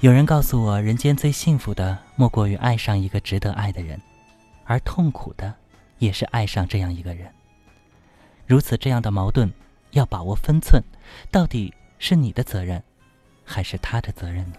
[0.00, 4.00] 有人告诉我，人间最幸福的莫过于爱上一个值得爱的人，
[4.64, 5.52] 而痛苦的
[5.98, 7.28] 也是爱上这样一个人。
[8.46, 9.50] 如此这样的矛盾，
[9.90, 10.80] 要把握分寸，
[11.32, 12.80] 到底是你的责任，
[13.44, 14.56] 还是他的责任呢？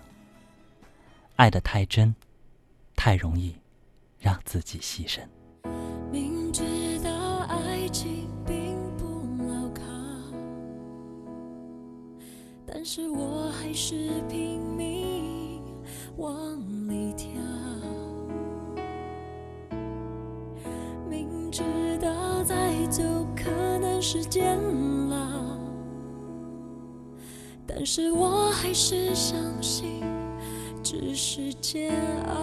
[1.37, 2.13] 爱得太真，
[2.97, 3.55] 太容易
[4.19, 5.21] 让自己牺牲。
[6.11, 7.09] 明知道
[7.47, 9.81] 爱情并不牢靠，
[12.67, 14.98] 但是我还是拼命
[16.19, 16.59] 往
[16.89, 17.29] 里跳。
[21.09, 21.63] 明知
[22.01, 23.01] 道再走
[23.33, 24.57] 可能是监
[25.09, 25.15] 牢，
[27.65, 30.03] 但是我还是相信
[30.83, 31.95] 只是煎
[32.27, 32.35] 熬。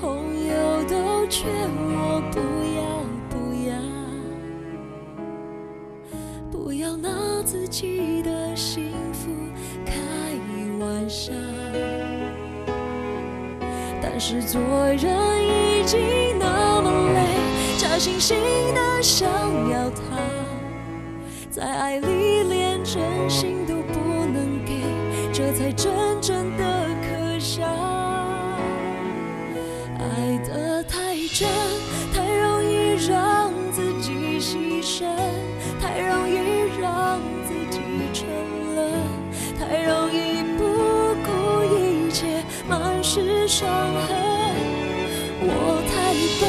[0.00, 0.08] 朋
[0.48, 2.40] 友都劝我不
[2.74, 2.79] 要
[6.50, 7.08] 不要拿
[7.44, 9.30] 自己的幸福
[9.86, 9.94] 开
[10.78, 11.32] 玩笑。
[14.02, 15.04] 但是做人
[15.42, 16.00] 已经
[16.38, 17.20] 那么累，
[17.78, 18.34] 假惺惺
[18.74, 19.28] 的想
[19.70, 20.00] 要他，
[21.50, 24.82] 在爱里连真心都不能给，
[25.32, 26.88] 这才真正的
[43.46, 44.16] 伤痕。
[45.42, 45.48] 我
[45.90, 45.92] 太
[46.40, 46.42] 笨，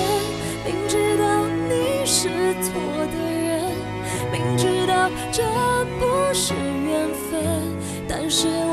[0.66, 1.24] 明知道
[1.70, 2.30] 你是
[2.62, 2.70] 错
[3.12, 3.50] 的人，
[4.32, 5.44] 明知道这
[6.00, 6.02] 不
[6.34, 7.32] 是缘分，
[8.08, 8.71] 但是。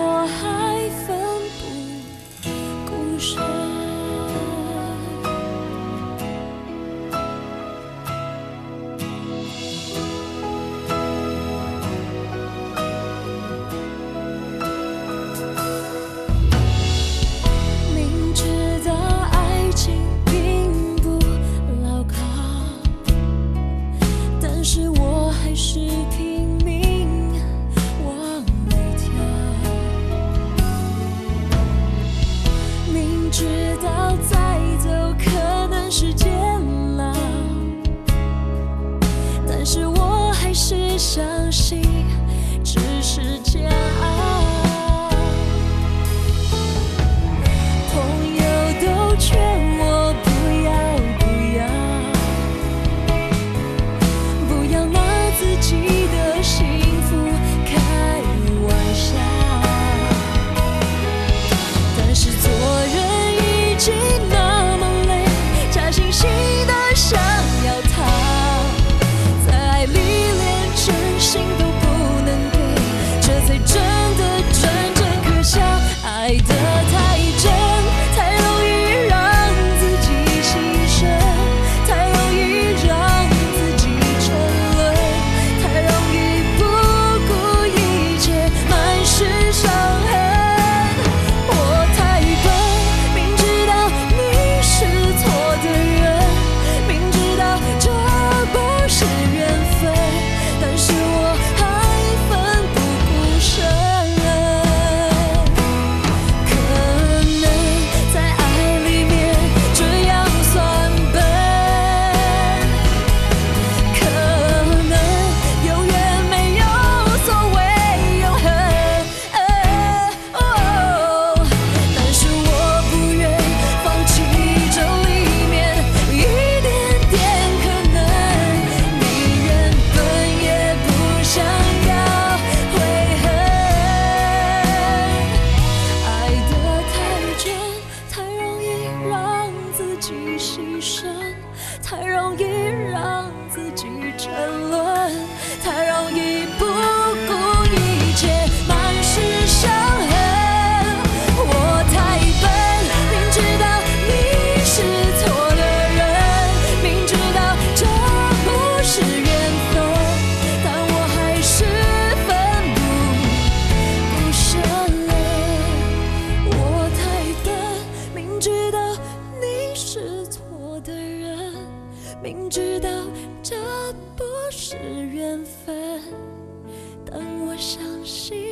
[177.58, 178.47] 相信。